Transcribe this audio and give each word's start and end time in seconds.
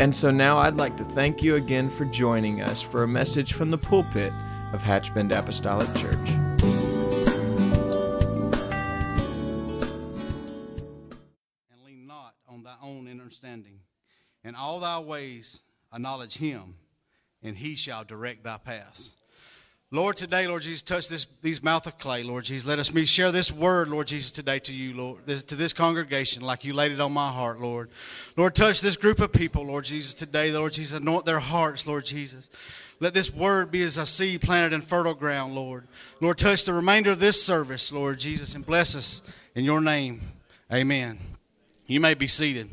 And 0.00 0.14
so 0.14 0.32
now 0.32 0.58
I'd 0.58 0.76
like 0.76 0.96
to 0.96 1.04
thank 1.04 1.40
you 1.40 1.54
again 1.54 1.88
for 1.88 2.04
joining 2.06 2.60
us 2.60 2.82
for 2.82 3.04
a 3.04 3.08
message 3.08 3.52
from 3.52 3.70
the 3.70 3.78
pulpit 3.78 4.32
of 4.72 4.82
Hatchbend 4.82 5.30
Apostolic 5.30 5.86
Church. 5.94 6.28
and 11.70 11.84
lean 11.84 12.06
not 12.08 12.34
on 12.48 12.64
thy 12.64 12.74
own 12.82 13.08
understanding. 13.08 13.80
In 14.42 14.56
all 14.56 14.80
thy 14.80 14.98
ways 14.98 15.62
acknowledge 15.92 16.38
him, 16.38 16.74
and 17.40 17.56
he 17.56 17.76
shall 17.76 18.02
direct 18.02 18.42
thy 18.42 18.58
paths. 18.58 19.14
Lord, 19.90 20.16
today, 20.16 20.48
Lord 20.48 20.62
Jesus, 20.62 20.82
touch 20.82 21.08
this, 21.08 21.26
these 21.40 21.62
mouth 21.62 21.86
of 21.86 21.98
clay, 21.98 22.24
Lord 22.24 22.44
Jesus. 22.44 22.66
Let 22.66 22.80
us 22.80 22.92
me 22.92 23.04
share 23.04 23.30
this 23.30 23.52
word, 23.52 23.88
Lord 23.88 24.08
Jesus, 24.08 24.32
today 24.32 24.58
to 24.60 24.74
you, 24.74 24.96
Lord, 24.96 25.18
this, 25.24 25.44
to 25.44 25.54
this 25.54 25.72
congregation, 25.72 26.42
like 26.42 26.64
you 26.64 26.74
laid 26.74 26.90
it 26.90 27.00
on 27.00 27.12
my 27.12 27.30
heart, 27.30 27.60
Lord. 27.60 27.90
Lord, 28.36 28.54
touch 28.56 28.80
this 28.80 28.96
group 28.96 29.20
of 29.20 29.32
people, 29.32 29.64
Lord 29.64 29.84
Jesus, 29.84 30.12
today, 30.12 30.50
Lord 30.50 30.72
Jesus. 30.72 30.98
Anoint 30.98 31.24
their 31.24 31.38
hearts, 31.38 31.86
Lord 31.86 32.04
Jesus. 32.04 32.50
Let 32.98 33.14
this 33.14 33.32
word 33.32 33.70
be 33.70 33.82
as 33.82 33.96
a 33.96 34.06
seed 34.06 34.40
planted 34.40 34.74
in 34.74 34.80
fertile 34.80 35.14
ground, 35.14 35.54
Lord. 35.54 35.86
Lord, 36.20 36.38
touch 36.38 36.64
the 36.64 36.72
remainder 36.72 37.10
of 37.10 37.20
this 37.20 37.42
service, 37.42 37.92
Lord 37.92 38.18
Jesus, 38.18 38.54
and 38.54 38.66
bless 38.66 38.96
us 38.96 39.22
in 39.54 39.64
your 39.64 39.80
name. 39.80 40.22
Amen. 40.72 41.18
You 41.86 42.00
may 42.00 42.14
be 42.14 42.26
seated. 42.26 42.68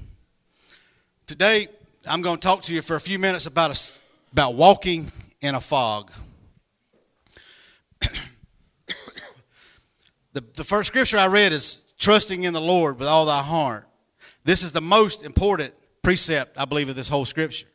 Today, 1.28 1.68
I'm 2.08 2.22
going 2.22 2.38
to 2.38 2.42
talk 2.42 2.62
to 2.64 2.74
you 2.74 2.82
for 2.82 2.96
a 2.96 3.02
few 3.02 3.20
minutes 3.20 3.46
about, 3.46 3.72
a, 3.72 4.00
about 4.32 4.56
walking 4.56 5.12
in 5.42 5.54
a 5.54 5.62
fog. 5.62 6.12
The, 10.34 10.44
the 10.56 10.64
first 10.64 10.88
scripture 10.88 11.18
I 11.18 11.28
read 11.28 11.52
is 11.52 11.94
trusting 11.98 12.44
in 12.44 12.54
the 12.54 12.62
Lord 12.62 13.00
with 13.00 13.08
all 13.08 13.26
thy 13.26 13.42
heart. 13.42 13.86
This 14.44 14.64
is 14.64 14.72
the 14.72 14.82
most 14.82 15.24
important 15.24 15.74
precept, 16.02 16.58
I 16.58 16.66
believe, 16.66 16.90
of 16.90 16.96
this 16.96 17.08
whole 17.08 17.26
scripture. 17.26 17.68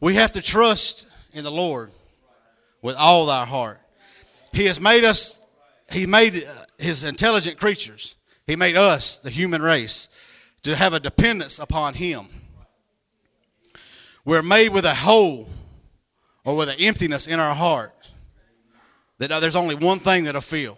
We 0.00 0.14
have 0.14 0.32
to 0.32 0.42
trust 0.42 1.06
in 1.32 1.44
the 1.44 1.50
Lord 1.50 1.90
with 2.82 2.96
all 2.96 3.30
our 3.30 3.46
heart. 3.46 3.80
He 4.52 4.66
has 4.66 4.80
made 4.80 5.04
us, 5.04 5.40
He 5.90 6.06
made 6.06 6.44
uh, 6.44 6.64
His 6.78 7.04
intelligent 7.04 7.58
creatures. 7.58 8.16
He 8.46 8.56
made 8.56 8.76
us, 8.76 9.18
the 9.18 9.30
human 9.30 9.62
race, 9.62 10.08
to 10.62 10.76
have 10.76 10.92
a 10.92 11.00
dependence 11.00 11.58
upon 11.58 11.94
Him. 11.94 12.26
We're 14.24 14.42
made 14.42 14.70
with 14.70 14.84
a 14.84 14.94
hole 14.94 15.48
or 16.44 16.56
with 16.56 16.68
an 16.68 16.76
emptiness 16.78 17.26
in 17.26 17.40
our 17.40 17.54
heart 17.54 17.92
that 19.18 19.30
uh, 19.30 19.40
there's 19.40 19.56
only 19.56 19.74
one 19.74 19.98
thing 19.98 20.24
that'll 20.24 20.40
fill. 20.40 20.76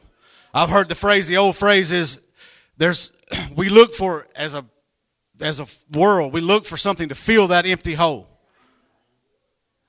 I've 0.56 0.70
heard 0.70 0.88
the 0.88 0.94
phrase, 0.94 1.28
the 1.28 1.36
old 1.36 1.54
phrase 1.54 1.92
is, 1.92 2.26
there's, 2.78 3.12
we 3.56 3.68
look 3.68 3.92
for, 3.92 4.26
as 4.34 4.54
a, 4.54 4.64
as 5.42 5.60
a 5.60 5.66
world, 5.94 6.32
we 6.32 6.40
look 6.40 6.64
for 6.64 6.78
something 6.78 7.10
to 7.10 7.14
fill 7.14 7.48
that 7.48 7.66
empty 7.66 7.92
hole. 7.92 8.26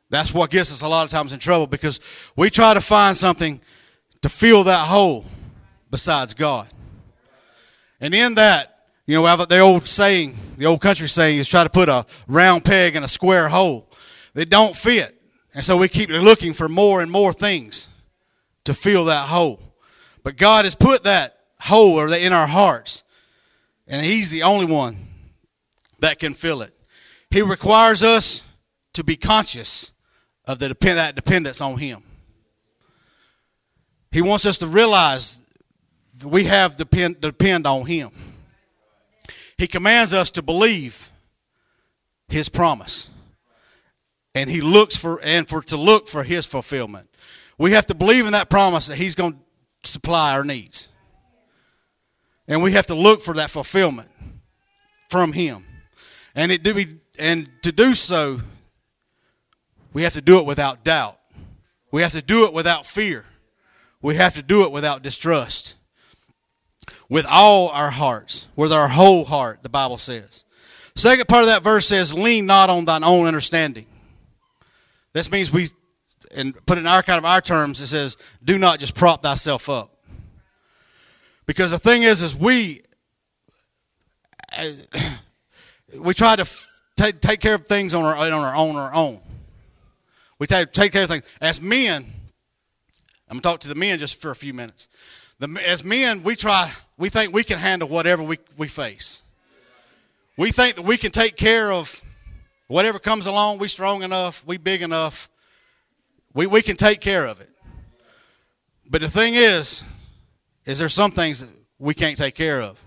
That's 0.09 0.33
what 0.33 0.49
gets 0.49 0.69
us 0.73 0.81
a 0.81 0.87
lot 0.89 1.05
of 1.05 1.09
times 1.09 1.31
in 1.31 1.39
trouble 1.39 1.67
because 1.67 2.01
we 2.35 2.49
try 2.49 2.73
to 2.73 2.81
find 2.81 3.15
something 3.15 3.61
to 4.21 4.27
fill 4.27 4.65
that 4.65 4.87
hole 4.87 5.23
besides 5.89 6.33
God. 6.33 6.67
And 8.01 8.13
in 8.13 8.35
that, 8.35 8.89
you 9.05 9.15
know, 9.15 9.45
the 9.45 9.59
old 9.59 9.85
saying, 9.85 10.35
the 10.57 10.65
old 10.65 10.81
country 10.81 11.07
saying 11.07 11.37
is 11.37 11.47
try 11.47 11.63
to 11.63 11.69
put 11.69 11.87
a 11.87 12.05
round 12.27 12.65
peg 12.65 12.97
in 12.97 13.05
a 13.05 13.07
square 13.07 13.47
hole. 13.47 13.89
They 14.33 14.43
don't 14.43 14.75
fit. 14.75 15.17
And 15.53 15.63
so 15.63 15.77
we 15.77 15.87
keep 15.87 16.09
looking 16.09 16.51
for 16.51 16.67
more 16.67 17.01
and 17.01 17.09
more 17.09 17.31
things 17.31 17.87
to 18.65 18.73
fill 18.73 19.05
that 19.05 19.29
hole. 19.29 19.61
But 20.27 20.35
God 20.35 20.65
has 20.65 20.75
put 20.75 21.05
that 21.05 21.39
hole 21.57 22.11
in 22.11 22.33
our 22.33 22.47
hearts, 22.47 23.05
and 23.87 24.05
He's 24.05 24.29
the 24.29 24.43
only 24.43 24.65
one 24.65 25.07
that 25.99 26.19
can 26.19 26.33
fill 26.33 26.61
it. 26.63 26.73
He 27.31 27.41
requires 27.41 28.03
us 28.03 28.43
to 28.91 29.05
be 29.05 29.15
conscious 29.15 29.93
of 30.43 30.59
the 30.59 30.67
depend, 30.67 30.97
that 30.97 31.15
dependence 31.15 31.61
on 31.61 31.77
Him. 31.77 32.03
He 34.11 34.21
wants 34.21 34.45
us 34.45 34.57
to 34.57 34.67
realize 34.67 35.45
that 36.17 36.27
we 36.27 36.43
have 36.43 36.75
depend, 36.75 37.21
depend 37.21 37.65
on 37.65 37.85
Him. 37.85 38.11
He 39.57 39.65
commands 39.65 40.13
us 40.13 40.29
to 40.31 40.41
believe 40.41 41.09
His 42.27 42.49
promise, 42.49 43.09
and 44.35 44.49
He 44.49 44.59
looks 44.59 44.97
for 44.97 45.21
and 45.23 45.47
for 45.47 45.61
to 45.61 45.77
look 45.77 46.09
for 46.09 46.25
His 46.25 46.45
fulfillment. 46.45 47.09
We 47.57 47.71
have 47.71 47.85
to 47.85 47.95
believe 47.95 48.25
in 48.25 48.33
that 48.33 48.49
promise 48.49 48.87
that 48.87 48.97
He's 48.97 49.15
going 49.15 49.39
supply 49.83 50.33
our 50.33 50.43
needs. 50.43 50.89
And 52.47 52.63
we 52.63 52.73
have 52.73 52.87
to 52.87 52.95
look 52.95 53.21
for 53.21 53.33
that 53.35 53.49
fulfillment 53.49 54.09
from 55.09 55.33
Him. 55.33 55.65
And 56.35 56.51
it 56.51 56.63
do 56.63 56.73
be, 56.73 56.87
and 57.19 57.49
to 57.63 57.71
do 57.71 57.93
so, 57.93 58.39
we 59.93 60.03
have 60.03 60.13
to 60.13 60.21
do 60.21 60.39
it 60.39 60.45
without 60.45 60.83
doubt. 60.83 61.19
We 61.91 62.01
have 62.01 62.11
to 62.11 62.21
do 62.21 62.45
it 62.45 62.53
without 62.53 62.85
fear. 62.85 63.25
We 64.01 64.15
have 64.15 64.35
to 64.35 64.43
do 64.43 64.63
it 64.63 64.71
without 64.71 65.01
distrust. 65.01 65.75
With 67.09 67.25
all 67.29 67.69
our 67.69 67.89
hearts, 67.89 68.47
with 68.55 68.71
our 68.71 68.87
whole 68.87 69.25
heart, 69.25 69.59
the 69.63 69.69
Bible 69.69 69.97
says. 69.97 70.45
Second 70.95 71.27
part 71.27 71.43
of 71.43 71.47
that 71.47 71.63
verse 71.63 71.87
says, 71.87 72.13
Lean 72.13 72.45
not 72.45 72.69
on 72.69 72.85
thine 72.85 73.03
own 73.03 73.27
understanding. 73.27 73.85
This 75.13 75.31
means 75.31 75.51
we 75.51 75.69
and 76.35 76.53
put 76.65 76.77
in 76.77 76.87
our 76.87 77.03
kind 77.03 77.17
of 77.17 77.25
our 77.25 77.41
terms, 77.41 77.81
it 77.81 77.87
says, 77.87 78.17
do 78.43 78.57
not 78.57 78.79
just 78.79 78.95
prop 78.95 79.21
thyself 79.23 79.69
up. 79.69 79.97
Because 81.45 81.71
the 81.71 81.79
thing 81.79 82.03
is, 82.03 82.21
is 82.21 82.35
we 82.35 82.81
eh, 84.51 84.73
we 85.99 86.13
try 86.13 86.35
to 86.35 86.47
take, 86.97 87.21
take 87.21 87.39
care 87.39 87.55
of 87.55 87.65
things 87.65 87.93
on 87.93 88.03
our 88.03 88.15
on 88.15 88.33
our 88.33 88.55
own 88.55 88.75
our 88.75 88.93
own. 88.93 89.19
We 90.39 90.45
take, 90.45 90.71
take 90.71 90.91
care 90.91 91.03
of 91.03 91.09
things 91.09 91.23
as 91.41 91.61
men. 91.61 92.05
I'm 93.29 93.39
gonna 93.39 93.41
talk 93.41 93.61
to 93.61 93.69
the 93.69 93.75
men 93.75 93.97
just 93.97 94.21
for 94.21 94.31
a 94.31 94.35
few 94.35 94.53
minutes. 94.53 94.87
The, 95.39 95.61
as 95.65 95.83
men, 95.83 96.23
we 96.23 96.35
try. 96.35 96.71
We 96.97 97.09
think 97.09 97.33
we 97.33 97.43
can 97.43 97.59
handle 97.59 97.87
whatever 97.87 98.23
we, 98.23 98.39
we 98.57 98.67
face. 98.67 99.21
We 100.35 100.51
think 100.51 100.75
that 100.75 100.83
we 100.83 100.97
can 100.97 101.11
take 101.11 101.35
care 101.35 101.71
of 101.71 102.03
whatever 102.67 102.99
comes 102.99 103.25
along. 103.25 103.59
We 103.59 103.67
strong 103.67 104.03
enough. 104.03 104.45
We 104.45 104.57
big 104.57 104.81
enough 104.81 105.29
we, 106.37 106.45
we 106.45 106.61
can 106.61 106.77
take 106.77 107.01
care 107.01 107.25
of 107.25 107.41
it. 107.41 107.49
But 108.87 109.01
the 109.01 109.09
thing 109.09 109.33
is, 109.33 109.83
is 110.67 110.77
there's 110.77 110.93
some 110.93 111.09
things 111.09 111.41
that 111.41 111.49
we 111.79 111.95
can't 111.95 112.15
take 112.15 112.35
care 112.35 112.61
of. 112.61 112.83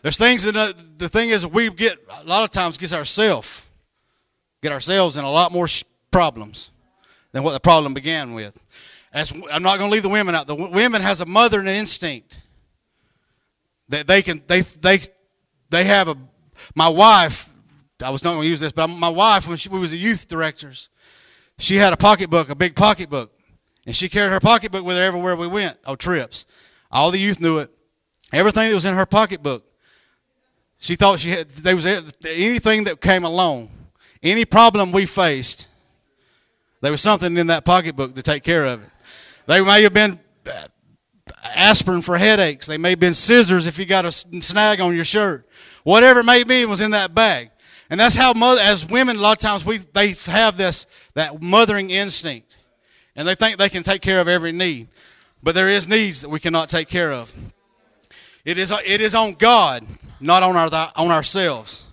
There's 0.00 0.16
things 0.16 0.44
that 0.44 0.74
the 0.98 1.08
thing 1.08 1.28
is 1.28 1.46
we 1.46 1.70
get 1.70 1.98
a 2.22 2.24
lot 2.24 2.44
of 2.44 2.50
times 2.50 2.78
gets 2.78 2.94
ourselves 2.94 3.60
get 4.62 4.72
ourselves 4.72 5.18
in 5.18 5.24
a 5.24 5.30
lot 5.30 5.52
more 5.52 5.68
sh- 5.68 5.84
problems 6.10 6.70
than 7.32 7.42
what 7.42 7.52
the 7.52 7.60
problem 7.60 7.92
began 7.92 8.32
with. 8.32 8.58
As 9.12 9.30
I'm 9.52 9.62
not 9.62 9.78
going 9.78 9.90
to 9.90 9.92
leave 9.92 10.02
the 10.02 10.08
women 10.08 10.34
out. 10.34 10.46
The 10.46 10.56
w- 10.56 10.74
women 10.74 11.02
has 11.02 11.20
a 11.20 11.26
mothering 11.26 11.66
instinct 11.66 12.40
that 13.90 14.06
they 14.06 14.22
can 14.22 14.42
they 14.46 14.62
they 14.62 15.00
they 15.68 15.84
have 15.84 16.08
a. 16.08 16.16
My 16.74 16.88
wife, 16.88 17.50
I 18.02 18.08
was 18.08 18.24
not 18.24 18.32
going 18.32 18.44
to 18.44 18.48
use 18.48 18.60
this, 18.60 18.72
but 18.72 18.88
my 18.88 19.10
wife 19.10 19.46
when 19.46 19.58
she 19.58 19.68
we 19.68 19.78
was 19.78 19.90
the 19.90 19.98
youth 19.98 20.26
directors, 20.26 20.88
she 21.58 21.76
had 21.76 21.92
a 21.92 21.96
pocketbook, 21.96 22.50
a 22.50 22.54
big 22.54 22.74
pocketbook, 22.74 23.32
and 23.86 23.94
she 23.94 24.08
carried 24.08 24.30
her 24.30 24.40
pocketbook 24.40 24.84
with 24.84 24.96
her 24.96 25.02
everywhere 25.02 25.36
we 25.36 25.46
went 25.46 25.76
on 25.86 25.96
trips. 25.96 26.46
All 26.90 27.10
the 27.10 27.18
youth 27.18 27.40
knew 27.40 27.58
it. 27.58 27.70
Everything 28.32 28.68
that 28.68 28.74
was 28.74 28.84
in 28.84 28.94
her 28.94 29.06
pocketbook, 29.06 29.64
she 30.78 30.96
thought 30.96 31.20
she 31.20 31.30
had. 31.30 31.48
There 31.48 31.76
was 31.76 31.86
anything 31.86 32.84
that 32.84 33.00
came 33.00 33.24
along, 33.24 33.70
any 34.22 34.44
problem 34.44 34.92
we 34.92 35.06
faced. 35.06 35.68
There 36.80 36.90
was 36.90 37.00
something 37.00 37.36
in 37.36 37.46
that 37.46 37.64
pocketbook 37.64 38.14
to 38.14 38.22
take 38.22 38.42
care 38.42 38.66
of 38.66 38.82
it. 38.82 38.90
They 39.46 39.60
may 39.62 39.82
have 39.82 39.94
been 39.94 40.18
uh, 40.46 40.66
aspirin 41.54 42.02
for 42.02 42.18
headaches. 42.18 42.66
They 42.66 42.76
may 42.76 42.90
have 42.90 43.00
been 43.00 43.14
scissors 43.14 43.66
if 43.66 43.78
you 43.78 43.86
got 43.86 44.04
a 44.04 44.12
snag 44.12 44.80
on 44.80 44.94
your 44.94 45.04
shirt. 45.04 45.48
Whatever 45.84 46.20
it 46.20 46.24
may 46.24 46.44
be 46.44 46.66
was 46.66 46.80
in 46.80 46.90
that 46.90 47.14
bag. 47.14 47.50
And 47.90 48.00
that's 48.00 48.16
how, 48.16 48.32
mother, 48.32 48.60
as 48.62 48.86
women, 48.86 49.16
a 49.16 49.20
lot 49.20 49.32
of 49.32 49.38
times 49.38 49.64
we 49.64 49.78
they 49.78 50.12
have 50.26 50.56
this 50.56 50.86
that 51.14 51.42
mothering 51.42 51.90
instinct, 51.90 52.58
and 53.14 53.28
they 53.28 53.34
think 53.34 53.58
they 53.58 53.68
can 53.68 53.82
take 53.82 54.02
care 54.02 54.20
of 54.20 54.28
every 54.28 54.52
need, 54.52 54.88
but 55.42 55.54
there 55.54 55.68
is 55.68 55.86
needs 55.86 56.22
that 56.22 56.28
we 56.28 56.40
cannot 56.40 56.68
take 56.68 56.88
care 56.88 57.12
of. 57.12 57.32
It 58.44 58.58
is 58.58 58.72
it 58.86 59.00
is 59.00 59.14
on 59.14 59.34
God, 59.34 59.86
not 60.20 60.42
on 60.42 60.56
our 60.56 60.92
on 60.96 61.10
ourselves, 61.10 61.88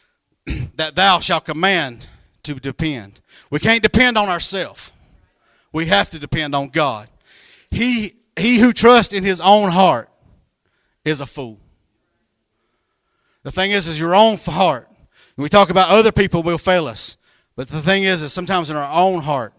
that 0.76 0.94
Thou 0.94 1.20
shalt 1.20 1.46
command 1.46 2.08
to 2.42 2.54
depend. 2.54 3.20
We 3.50 3.58
can't 3.58 3.82
depend 3.82 4.18
on 4.18 4.28
ourselves. 4.28 4.92
We 5.72 5.86
have 5.86 6.10
to 6.10 6.18
depend 6.18 6.54
on 6.54 6.68
God. 6.68 7.08
He, 7.70 8.14
he 8.38 8.58
who 8.58 8.72
trusts 8.72 9.12
in 9.12 9.24
his 9.24 9.40
own 9.40 9.70
heart 9.70 10.10
is 11.04 11.20
a 11.20 11.26
fool. 11.26 11.58
The 13.42 13.50
thing 13.50 13.72
is, 13.72 13.88
is 13.88 13.98
your 13.98 14.14
own 14.14 14.36
heart. 14.36 14.88
We 15.42 15.48
talk 15.48 15.70
about 15.70 15.90
other 15.90 16.12
people 16.12 16.44
will 16.44 16.56
fail 16.56 16.86
us. 16.86 17.16
But 17.56 17.68
the 17.68 17.82
thing 17.82 18.04
is, 18.04 18.22
is 18.22 18.32
sometimes 18.32 18.70
in 18.70 18.76
our 18.76 18.90
own 18.92 19.22
heart 19.22 19.52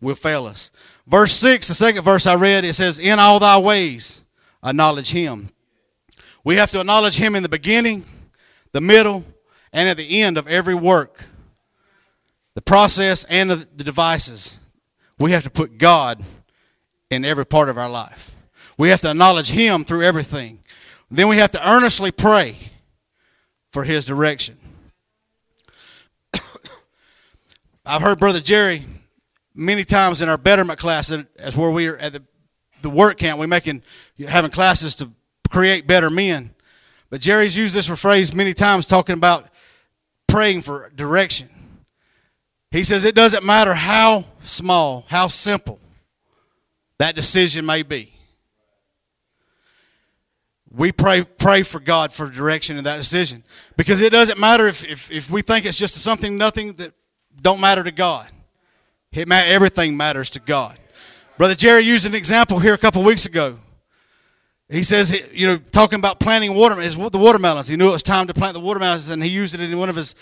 will 0.00 0.14
fail 0.14 0.46
us. 0.46 0.70
Verse 1.08 1.32
6, 1.32 1.66
the 1.66 1.74
second 1.74 2.04
verse 2.04 2.24
I 2.26 2.36
read, 2.36 2.64
it 2.64 2.74
says, 2.74 3.00
In 3.00 3.18
all 3.18 3.40
thy 3.40 3.58
ways 3.58 4.22
acknowledge 4.64 5.10
him. 5.10 5.48
We 6.44 6.54
have 6.56 6.70
to 6.70 6.80
acknowledge 6.80 7.16
him 7.16 7.34
in 7.34 7.42
the 7.42 7.48
beginning, 7.48 8.04
the 8.70 8.80
middle, 8.80 9.24
and 9.72 9.88
at 9.88 9.96
the 9.96 10.22
end 10.22 10.38
of 10.38 10.46
every 10.46 10.74
work. 10.74 11.26
The 12.54 12.62
process 12.62 13.24
and 13.24 13.50
the 13.50 13.84
devices. 13.84 14.60
We 15.18 15.32
have 15.32 15.42
to 15.42 15.50
put 15.50 15.78
God 15.78 16.22
in 17.10 17.24
every 17.24 17.46
part 17.46 17.68
of 17.68 17.76
our 17.76 17.90
life. 17.90 18.30
We 18.78 18.90
have 18.90 19.00
to 19.00 19.10
acknowledge 19.10 19.50
him 19.50 19.84
through 19.84 20.02
everything. 20.02 20.62
Then 21.10 21.26
we 21.26 21.38
have 21.38 21.50
to 21.52 21.68
earnestly 21.68 22.12
pray 22.12 22.56
for 23.72 23.82
his 23.84 24.04
direction. 24.04 24.58
I've 27.84 28.02
heard 28.02 28.20
Brother 28.20 28.40
Jerry 28.40 28.84
many 29.54 29.84
times 29.84 30.22
in 30.22 30.28
our 30.28 30.38
betterment 30.38 30.78
class, 30.78 31.10
as 31.10 31.56
where 31.56 31.70
we 31.70 31.88
are 31.88 31.96
at 31.96 32.12
the, 32.12 32.22
the 32.80 32.90
work 32.90 33.18
camp, 33.18 33.40
we're 33.40 33.48
making 33.48 33.82
having 34.28 34.50
classes 34.50 34.94
to 34.96 35.10
create 35.50 35.86
better 35.86 36.08
men. 36.08 36.54
But 37.10 37.20
Jerry's 37.20 37.56
used 37.56 37.74
this 37.74 37.88
phrase 37.88 38.32
many 38.32 38.54
times, 38.54 38.86
talking 38.86 39.16
about 39.16 39.48
praying 40.28 40.62
for 40.62 40.90
direction. 40.94 41.48
He 42.70 42.84
says 42.84 43.04
it 43.04 43.14
doesn't 43.14 43.44
matter 43.44 43.74
how 43.74 44.24
small, 44.44 45.04
how 45.08 45.26
simple 45.26 45.78
that 46.98 47.14
decision 47.14 47.66
may 47.66 47.82
be. 47.82 48.14
We 50.70 50.90
pray, 50.90 51.24
pray 51.24 51.64
for 51.64 51.80
God 51.80 52.14
for 52.14 52.30
direction 52.30 52.78
in 52.78 52.84
that 52.84 52.96
decision. 52.96 53.44
Because 53.76 54.00
it 54.00 54.10
doesn't 54.10 54.40
matter 54.40 54.68
if, 54.68 54.88
if, 54.90 55.10
if 55.10 55.30
we 55.30 55.42
think 55.42 55.66
it's 55.66 55.76
just 55.76 55.96
something, 55.96 56.38
nothing 56.38 56.74
that 56.74 56.94
don't 57.40 57.60
matter 57.60 57.82
to 57.82 57.92
God. 57.92 58.28
It, 59.12 59.30
everything 59.30 59.96
matters 59.96 60.30
to 60.30 60.40
God. 60.40 60.78
Brother 61.38 61.54
Jerry 61.54 61.82
used 61.82 62.06
an 62.06 62.14
example 62.14 62.58
here 62.58 62.74
a 62.74 62.78
couple 62.78 63.02
weeks 63.02 63.26
ago. 63.26 63.58
He 64.68 64.84
says, 64.84 65.10
you 65.32 65.46
know, 65.46 65.58
talking 65.58 65.98
about 65.98 66.18
planting 66.18 66.54
watermelons, 66.54 66.96
the 66.96 67.18
watermelons. 67.18 67.68
He 67.68 67.76
knew 67.76 67.88
it 67.88 67.92
was 67.92 68.02
time 68.02 68.26
to 68.28 68.34
plant 68.34 68.54
the 68.54 68.60
watermelons, 68.60 69.10
and 69.10 69.22
he 69.22 69.28
used 69.28 69.54
it 69.54 69.60
in 69.60 69.78
one 69.78 69.88
of 69.88 69.96
his 69.96 70.14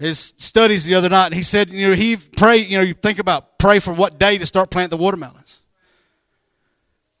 his 0.00 0.32
studies 0.38 0.84
the 0.84 0.94
other 0.94 1.10
night. 1.10 1.26
And 1.26 1.34
he 1.34 1.42
said, 1.42 1.68
you 1.68 1.88
know, 1.88 1.94
he 1.94 2.16
pray, 2.16 2.56
you 2.56 2.78
know, 2.78 2.82
you 2.82 2.94
think 2.94 3.18
about 3.18 3.58
pray 3.58 3.78
for 3.78 3.92
what 3.92 4.18
day 4.18 4.38
to 4.38 4.46
start 4.46 4.70
planting 4.70 4.96
the 4.96 5.02
watermelons. 5.02 5.60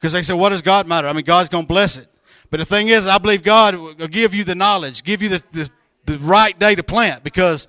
Because 0.00 0.12
they 0.12 0.22
said, 0.22 0.34
what 0.34 0.48
does 0.48 0.62
God 0.62 0.88
matter? 0.88 1.06
I 1.06 1.12
mean, 1.12 1.24
God's 1.24 1.50
going 1.50 1.64
to 1.64 1.68
bless 1.68 1.98
it. 1.98 2.08
But 2.50 2.58
the 2.58 2.66
thing 2.66 2.88
is, 2.88 3.06
I 3.06 3.18
believe 3.18 3.42
God 3.42 3.76
will 3.76 4.08
give 4.08 4.34
you 4.34 4.44
the 4.44 4.54
knowledge, 4.54 5.04
give 5.04 5.22
you 5.22 5.28
the, 5.28 5.44
the, 5.52 5.70
the 6.06 6.18
right 6.20 6.58
day 6.58 6.74
to 6.74 6.82
plant 6.82 7.22
because 7.22 7.68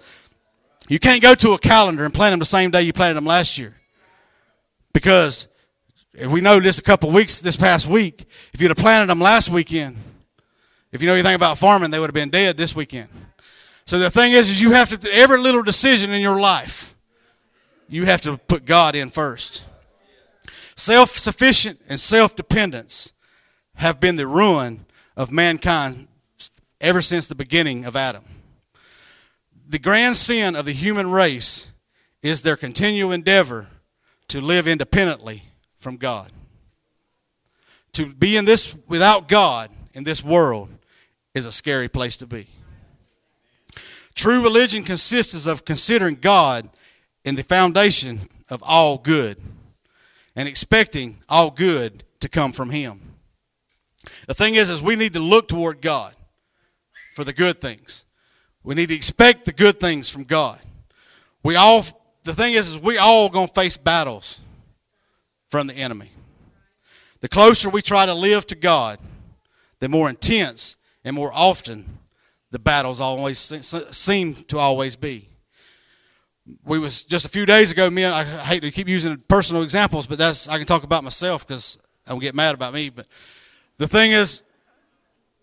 you 0.89 0.99
can't 0.99 1.21
go 1.21 1.35
to 1.35 1.53
a 1.53 1.59
calendar 1.59 2.03
and 2.03 2.13
plant 2.13 2.33
them 2.33 2.39
the 2.39 2.45
same 2.45 2.71
day 2.71 2.81
you 2.81 2.93
planted 2.93 3.15
them 3.15 3.25
last 3.25 3.57
year. 3.57 3.75
Because 4.93 5.47
if 6.13 6.31
we 6.31 6.41
know 6.41 6.59
this 6.59 6.79
a 6.79 6.81
couple 6.81 7.09
weeks, 7.11 7.39
this 7.39 7.55
past 7.55 7.87
week, 7.87 8.25
if 8.53 8.61
you'd 8.61 8.69
have 8.69 8.77
planted 8.77 9.07
them 9.07 9.19
last 9.19 9.49
weekend, 9.49 9.95
if 10.91 11.01
you 11.01 11.07
know 11.07 11.13
anything 11.13 11.35
about 11.35 11.57
farming, 11.57 11.91
they 11.91 11.99
would 11.99 12.09
have 12.09 12.13
been 12.13 12.29
dead 12.29 12.57
this 12.57 12.75
weekend. 12.75 13.07
So 13.85 13.97
the 13.99 14.09
thing 14.09 14.33
is, 14.33 14.49
is 14.49 14.61
you 14.61 14.71
have 14.71 14.89
to, 14.97 15.13
every 15.13 15.39
little 15.39 15.63
decision 15.63 16.11
in 16.11 16.21
your 16.21 16.39
life, 16.39 16.95
you 17.87 18.05
have 18.05 18.21
to 18.21 18.37
put 18.37 18.65
God 18.65 18.95
in 18.95 19.09
first. 19.09 19.65
Self 20.75 21.11
sufficient 21.11 21.79
and 21.87 21.99
self 21.99 22.35
dependence 22.35 23.13
have 23.75 23.99
been 23.99 24.15
the 24.15 24.27
ruin 24.27 24.85
of 25.15 25.31
mankind 25.31 26.07
ever 26.79 27.01
since 27.01 27.27
the 27.27 27.35
beginning 27.35 27.85
of 27.85 27.95
Adam. 27.95 28.23
The 29.71 29.79
grand 29.79 30.17
sin 30.17 30.57
of 30.57 30.65
the 30.65 30.73
human 30.73 31.09
race 31.09 31.71
is 32.21 32.41
their 32.41 32.57
continual 32.57 33.13
endeavor 33.13 33.69
to 34.27 34.41
live 34.41 34.67
independently 34.67 35.43
from 35.79 35.95
God. 35.95 36.29
To 37.93 38.07
be 38.07 38.35
in 38.35 38.43
this 38.43 38.75
without 38.89 39.29
God 39.29 39.69
in 39.93 40.03
this 40.03 40.21
world 40.21 40.67
is 41.33 41.45
a 41.45 41.53
scary 41.53 41.87
place 41.87 42.17
to 42.17 42.27
be. 42.27 42.47
True 44.13 44.43
religion 44.43 44.83
consists 44.83 45.45
of 45.45 45.63
considering 45.63 46.15
God 46.15 46.69
in 47.23 47.35
the 47.35 47.43
foundation 47.43 48.27
of 48.49 48.61
all 48.63 48.97
good 48.97 49.37
and 50.35 50.49
expecting 50.49 51.21
all 51.29 51.49
good 51.49 52.03
to 52.19 52.27
come 52.27 52.51
from 52.51 52.71
him. 52.71 53.13
The 54.27 54.33
thing 54.33 54.55
is, 54.55 54.69
is 54.69 54.81
we 54.81 54.97
need 54.97 55.13
to 55.13 55.21
look 55.21 55.47
toward 55.47 55.81
God 55.81 56.13
for 57.13 57.23
the 57.23 57.31
good 57.31 57.61
things. 57.61 58.03
We 58.63 58.75
need 58.75 58.89
to 58.89 58.95
expect 58.95 59.45
the 59.45 59.53
good 59.53 59.79
things 59.79 60.09
from 60.09 60.23
God. 60.23 60.59
We 61.43 61.55
all, 61.55 61.83
the 62.23 62.33
thing 62.33 62.53
is, 62.53 62.69
is 62.69 62.79
we 62.79 62.97
all 62.97 63.29
to 63.29 63.47
face 63.47 63.77
battles 63.77 64.41
from 65.49 65.67
the 65.67 65.73
enemy. 65.73 66.11
The 67.21 67.29
closer 67.29 67.69
we 67.69 67.81
try 67.81 68.05
to 68.05 68.13
live 68.13 68.45
to 68.47 68.55
God, 68.55 68.99
the 69.79 69.89
more 69.89 70.09
intense 70.09 70.77
and 71.03 71.15
more 71.15 71.31
often 71.33 71.99
the 72.51 72.59
battles 72.59 72.99
always 72.99 73.39
seem 73.39 74.35
to 74.35 74.57
always 74.57 74.95
be. 74.95 75.27
We 76.65 76.79
was 76.79 77.03
just 77.03 77.25
a 77.25 77.29
few 77.29 77.45
days 77.45 77.71
ago. 77.71 77.89
Me 77.89 78.03
and 78.03 78.13
I 78.13 78.23
hate 78.23 78.61
to 78.61 78.71
keep 78.71 78.89
using 78.89 79.17
personal 79.27 79.63
examples, 79.63 80.05
but 80.05 80.17
that's 80.17 80.47
I 80.47 80.57
can 80.57 80.65
talk 80.65 80.83
about 80.83 81.03
myself 81.03 81.47
because 81.47 81.77
I 82.05 82.11
don't 82.11 82.19
get 82.19 82.35
mad 82.35 82.55
about 82.55 82.73
me. 82.73 82.89
But 82.89 83.07
the 83.77 83.87
thing 83.87 84.11
is, 84.11 84.43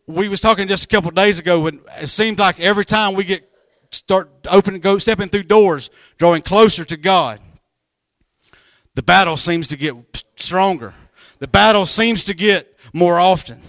we 0.08 0.28
was 0.28 0.40
talking 0.40 0.66
just 0.66 0.84
a 0.84 0.88
couple 0.88 1.10
days 1.10 1.38
ago 1.38 1.60
when 1.60 1.80
it 2.00 2.06
seemed 2.06 2.38
like 2.38 2.58
every 2.58 2.84
time 2.84 3.14
we 3.14 3.24
get 3.24 3.44
start 3.90 4.30
opening, 4.50 4.80
go 4.80 4.98
stepping 4.98 5.28
through 5.28 5.44
doors, 5.44 5.90
drawing 6.16 6.42
closer 6.42 6.84
to 6.84 6.96
God, 6.96 7.40
the 8.94 9.02
battle 9.02 9.36
seems 9.36 9.68
to 9.68 9.76
get 9.76 9.94
stronger. 10.36 10.94
The 11.38 11.46
battle 11.46 11.86
seems 11.86 12.24
to 12.24 12.34
get 12.34 12.74
more 12.92 13.18
often. 13.18 13.60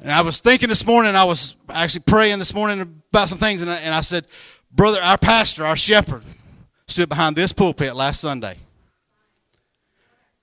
And 0.00 0.10
I 0.10 0.22
was 0.22 0.40
thinking 0.40 0.68
this 0.68 0.86
morning, 0.86 1.14
I 1.16 1.24
was 1.24 1.56
actually 1.68 2.02
praying 2.06 2.38
this 2.38 2.54
morning 2.54 2.80
about 2.80 3.28
some 3.28 3.38
things, 3.38 3.60
and 3.60 3.70
I, 3.70 3.76
and 3.78 3.94
I 3.94 4.00
said, 4.02 4.26
Brother, 4.72 5.00
our 5.00 5.18
pastor, 5.18 5.64
our 5.64 5.76
shepherd, 5.76 6.22
stood 6.86 7.08
behind 7.08 7.36
this 7.36 7.52
pulpit 7.52 7.94
last 7.94 8.20
Sunday. 8.20 8.56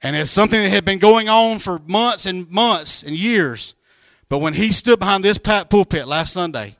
And 0.01 0.15
it's 0.15 0.31
something 0.31 0.61
that 0.61 0.69
had 0.69 0.85
been 0.85 0.99
going 0.99 1.29
on 1.29 1.59
for 1.59 1.79
months 1.87 2.25
and 2.25 2.49
months 2.49 3.03
and 3.03 3.15
years. 3.15 3.75
But 4.31 4.37
when 4.37 4.53
he 4.53 4.71
stood 4.71 4.97
behind 4.97 5.25
this 5.25 5.37
pulpit 5.37 6.07
last 6.07 6.31
Sunday, 6.31 6.77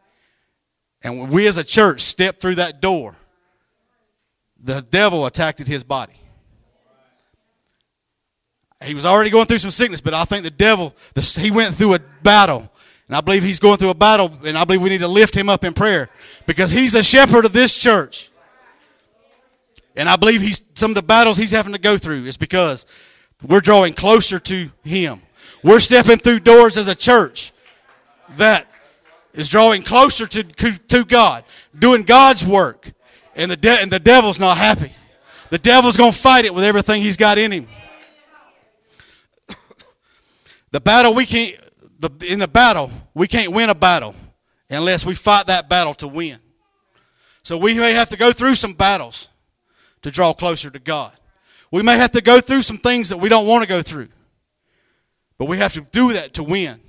and 1.01 1.29
we 1.29 1.48
as 1.48 1.58
a 1.58 1.65
church 1.65 2.00
stepped 2.00 2.41
through 2.41 2.55
that 2.55 2.79
door, 2.79 3.13
the 4.63 4.81
devil 4.81 5.25
attacked 5.25 5.60
his 5.60 5.84
body. 5.84 6.13
He 8.81 8.96
was 8.96 9.05
already 9.05 9.29
going 9.29 9.48
through 9.48 9.58
some 9.58 9.70
sickness, 9.70 10.00
but 10.00 10.13
I 10.13 10.24
think 10.24 10.46
the 10.46 10.50
devil, 10.50 10.96
he 11.38 11.51
went 11.51 11.75
through 11.75 11.96
a 11.96 12.00
battle. 12.24 12.72
And 13.10 13.17
I 13.17 13.20
believe 13.20 13.43
he's 13.43 13.60
going 13.60 13.79
through 13.79 13.89
a 13.89 13.96
battle, 13.96 14.31
and 14.46 14.58
I 14.58 14.63
believe 14.63 14.81
we 14.81 14.88
need 14.88 15.00
to 15.00 15.10
lift 15.10 15.36
him 15.36 15.50
up 15.50 15.65
in 15.65 15.74
prayer 15.74 16.10
because 16.48 16.72
he's 16.72 16.93
the 16.93 17.03
shepherd 17.03 17.43
of 17.43 17.51
this 17.51 17.77
church. 17.77 18.31
And 19.98 20.08
I 20.08 20.15
believe 20.15 20.41
he's, 20.41 20.63
some 20.75 20.91
of 20.91 20.96
the 20.96 21.03
battles 21.03 21.36
he's 21.36 21.51
having 21.51 21.74
to 21.74 21.79
go 21.79 21.98
through 21.98 22.24
is 22.24 22.38
because 22.38 22.86
we're 23.46 23.60
drawing 23.60 23.93
closer 23.93 24.39
to 24.39 24.72
Him. 24.86 25.22
We're 25.63 25.80
stepping 25.80 26.18
through 26.18 26.39
doors 26.39 26.77
as 26.77 26.88
a 26.88 26.96
church 26.96 27.51
that 28.38 28.68
is 29.34 29.48
drawing 29.50 29.84
closer 29.84 30.25
to, 30.25 30.44
to 30.44 31.06
God, 31.06 31.44
doing 31.77 32.03
God's 32.03 32.46
work. 32.46 32.91
And 33.36 33.50
the, 33.50 33.58
de- 33.58 33.82
and 33.82 33.91
the 33.91 34.00
devil's 34.00 34.39
not 34.39 34.58
happy. 34.58 34.94
The 35.50 35.58
devil's 35.58 35.98
going 35.98 36.12
to 36.12 36.18
fight 36.18 36.46
it 36.46 36.53
with 36.53 36.63
everything 36.63 37.01
he's 37.01 37.18
got 37.18 37.38
in 37.38 37.51
him. 37.51 37.68
The 40.72 40.80
battle 40.80 41.13
we 41.13 41.25
can't, 41.25 41.58
the, 42.00 42.10
in 42.27 42.39
the 42.39 42.48
battle, 42.48 42.89
we 43.13 43.27
can't 43.27 43.51
win 43.51 43.70
a 43.70 43.75
battle 43.75 44.15
unless 44.70 45.06
we 45.06 45.15
fight 45.15 45.48
that 45.48 45.68
battle 45.68 45.94
to 45.96 46.08
win. 46.08 46.39
So 47.44 47.58
we 47.58 47.74
may 47.74 47.94
have 47.94 48.10
to 48.10 48.18
go 48.18 48.32
through 48.32 48.56
some 48.56 48.74
battles 48.74 49.30
to 50.01 50.12
draw 50.12 50.34
closer 50.34 50.70
to 50.70 50.80
God. 50.80 51.12
We 51.72 51.84
may 51.84 51.98
have 51.98 52.12
to 52.12 52.22
go 52.22 52.39
through 52.39 52.62
some 52.62 52.77
things 52.77 53.10
that 53.10 53.18
we 53.18 53.30
don't 53.30 53.48
want 53.48 53.63
to 53.63 53.68
go 53.68 53.82
through. 53.82 54.10
But 55.42 55.48
we 55.48 55.58
have 55.58 55.74
to 55.74 55.82
do 55.82 56.14
that 56.14 56.36
to 56.36 56.44
win. 56.44 56.80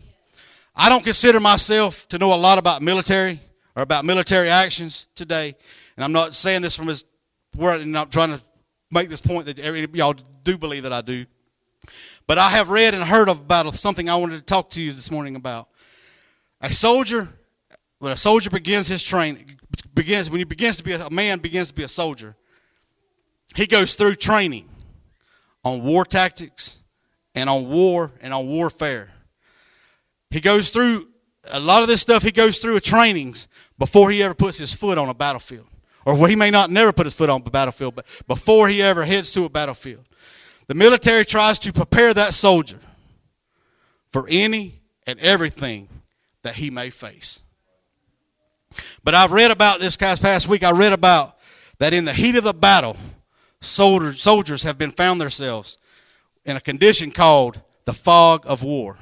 I 0.77 0.91
don't 0.91 1.03
consider 1.03 1.41
myself 1.41 2.07
to 2.09 2.19
know 2.19 2.35
a 2.35 2.37
lot 2.37 2.59
about 2.59 2.83
military 2.83 3.41
or 3.75 3.83
about 3.83 4.05
military 4.05 4.51
actions 4.51 5.07
today. 5.15 5.55
And 5.97 6.05
I'm 6.05 6.13
not 6.13 6.35
saying 6.35 6.61
this 6.61 6.77
from 6.77 6.89
his 6.89 7.05
word, 7.57 7.81
and 7.81 7.97
I'm 7.97 8.11
trying 8.11 8.29
to 8.29 8.43
make 8.91 9.09
this 9.09 9.23
point 9.23 9.47
that 9.47 9.57
y'all 9.95 10.15
do 10.45 10.59
believe 10.59 10.83
that 10.83 10.93
I 10.93 11.01
do. 11.01 11.25
But 12.27 12.37
I 12.37 12.51
have 12.51 12.69
read 12.69 12.93
and 12.93 13.03
heard 13.03 13.31
about 13.31 13.75
something 13.75 14.11
I 14.11 14.17
wanted 14.17 14.37
to 14.37 14.43
talk 14.43 14.69
to 14.73 14.83
you 14.83 14.93
this 14.93 15.11
morning 15.11 15.35
about. 15.35 15.71
A 16.61 16.71
soldier 16.75 17.31
when 18.01 18.13
a 18.13 18.19
soldier 18.19 18.51
begins 18.51 18.87
his 18.87 19.03
training, 19.03 19.59
begins 19.95 20.29
when 20.29 20.41
he 20.41 20.45
begins 20.45 20.77
to 20.77 20.83
be 20.83 20.93
a, 20.93 21.07
a 21.07 21.11
man 21.11 21.39
begins 21.39 21.69
to 21.69 21.75
be 21.75 21.85
a 21.85 21.89
soldier, 21.89 22.37
he 23.57 23.67
goes 23.67 23.95
through 23.95 24.17
training 24.17 24.69
on 25.65 25.83
war 25.83 26.05
tactics 26.05 26.82
and 27.35 27.49
on 27.49 27.69
war 27.69 28.13
and 28.21 28.33
on 28.33 28.47
warfare. 28.47 29.11
He 30.31 30.41
goes 30.41 30.71
through 30.71 31.09
a 31.51 31.61
lot 31.61 31.83
of 31.83 31.89
this 31.89 32.01
stuff. 32.01 32.23
He 32.23 32.31
goes 32.31 32.59
through 32.59 32.77
a 32.77 32.81
trainings 32.81 33.49
before 33.79 34.11
he 34.11 34.23
ever 34.23 34.35
puts 34.35 34.59
his 34.59 34.73
foot 34.73 34.99
on 34.99 35.09
a 35.09 35.15
battlefield, 35.15 35.67
or 36.05 36.29
he 36.29 36.37
may 36.37 36.51
not 36.51 36.71
never 36.71 36.93
put 36.93 37.07
his 37.07 37.15
foot 37.15 37.31
on 37.31 37.43
a 37.45 37.51
battlefield, 37.51 37.95
but 37.95 38.07
before 38.27 38.69
he 38.69 38.83
ever 38.83 39.05
heads 39.05 39.33
to 39.33 39.45
a 39.45 39.49
battlefield. 39.49 40.05
The 40.69 40.75
military 40.75 41.25
tries 41.25 41.59
to 41.61 41.73
prepare 41.73 42.15
that 42.15 42.35
soldier 42.35 42.79
for 44.13 44.27
any 44.29 44.81
and 45.07 45.19
everything 45.21 45.89
that 46.43 46.55
he 46.55 46.71
may 46.71 46.91
face. 46.91 47.43
But 49.05 49.15
I've 49.15 49.33
read 49.33 49.51
about 49.51 49.81
this 49.81 49.97
guy's 49.97 50.21
past 50.21 50.49
week, 50.49 50.63
I 50.63 50.71
read 50.71 50.93
about 50.93 51.37
that 51.79 51.93
in 51.93 52.05
the 52.05 52.13
heat 52.13 52.37
of 52.37 52.45
the 52.45 52.55
battle, 52.55 52.97
soldiers 53.61 54.63
have 54.63 54.79
been 54.79 54.93
found 54.93 55.21
themselves 55.21 55.79
in 56.45 56.57
a 56.57 56.61
condition 56.61 57.11
called 57.11 57.61
the 57.85 57.95
fog 57.95 58.45
of 58.47 58.63
war. 58.63 58.99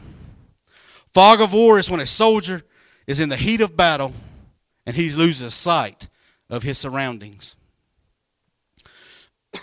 Fog 1.13 1.41
of 1.41 1.53
war 1.53 1.79
is 1.79 1.91
when 1.91 2.01
a 2.01 2.07
soldier 2.07 2.63
is 3.07 3.21
in 3.21 3.29
the 3.29 3.37
heat 3.37 3.61
of 3.61 3.77
battle 3.77 4.15
and 4.87 4.97
he 4.97 5.11
loses 5.11 5.55
sight 5.55 6.09
of 6.49 6.63
his 6.63 6.79
surroundings. 6.79 7.57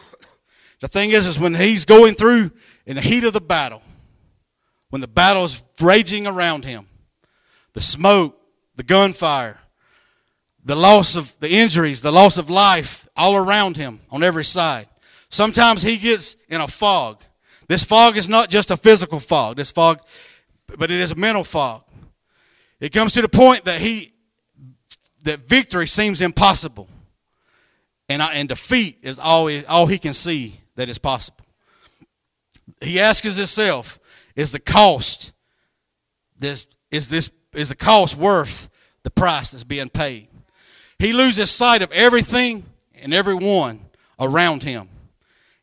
the 0.81 0.87
thing 0.87 1.11
is, 1.11 1.25
is 1.25 1.39
when 1.39 1.53
he's 1.53 1.85
going 1.85 2.15
through 2.15 2.51
in 2.85 2.95
the 2.95 3.01
heat 3.01 3.23
of 3.23 3.33
the 3.33 3.41
battle, 3.41 3.81
when 4.89 5.01
the 5.01 5.07
battle 5.07 5.43
is 5.43 5.63
raging 5.81 6.27
around 6.27 6.65
him, 6.65 6.87
the 7.73 7.81
smoke, 7.81 8.39
the 8.75 8.83
gunfire, 8.83 9.59
the 10.63 10.75
loss 10.75 11.15
of 11.15 11.37
the 11.39 11.49
injuries, 11.49 12.01
the 12.01 12.11
loss 12.11 12.37
of 12.37 12.49
life 12.49 13.07
all 13.15 13.35
around 13.35 13.77
him 13.77 14.01
on 14.11 14.23
every 14.23 14.43
side. 14.43 14.87
Sometimes 15.29 15.81
he 15.81 15.97
gets 15.97 16.35
in 16.49 16.61
a 16.61 16.67
fog. 16.67 17.23
This 17.67 17.83
fog 17.83 18.17
is 18.17 18.29
not 18.29 18.49
just 18.49 18.71
a 18.71 18.77
physical 18.77 19.19
fog. 19.19 19.57
This 19.57 19.71
fog, 19.71 19.99
but 20.77 20.89
it 20.89 20.99
is 20.99 21.11
a 21.11 21.15
mental 21.15 21.43
fog. 21.43 21.83
It 22.79 22.93
comes 22.93 23.13
to 23.13 23.21
the 23.21 23.29
point 23.29 23.65
that 23.65 23.79
he, 23.79 24.13
that 25.23 25.39
victory 25.39 25.87
seems 25.87 26.21
impossible, 26.21 26.87
and 28.07 28.21
I, 28.21 28.35
and 28.35 28.47
defeat 28.47 28.99
is 29.01 29.19
all 29.19 29.49
all 29.67 29.87
he 29.87 29.97
can 29.97 30.13
see 30.13 30.59
that 30.75 30.87
is 30.87 30.97
possible. 30.97 31.43
He 32.81 32.99
asks 32.99 33.35
himself, 33.35 33.99
"Is 34.35 34.51
the 34.51 34.59
cost 34.59 35.33
this 36.37 36.67
is 36.91 37.09
this 37.09 37.31
is 37.53 37.69
the 37.69 37.75
cost 37.75 38.15
worth 38.15 38.69
the 39.03 39.09
price 39.09 39.51
that's 39.51 39.63
being 39.63 39.89
paid?" 39.89 40.27
He 40.99 41.13
loses 41.13 41.51
sight 41.51 41.81
of 41.81 41.91
everything 41.91 42.65
and 42.95 43.13
everyone 43.13 43.81
around 44.19 44.63
him, 44.63 44.87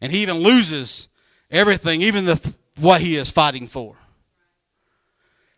and 0.00 0.12
he 0.12 0.18
even 0.18 0.38
loses 0.38 1.08
everything, 1.54 2.02
even 2.02 2.24
the 2.24 2.54
what 2.76 3.00
he 3.00 3.16
is 3.16 3.30
fighting 3.30 3.66
for. 3.66 3.96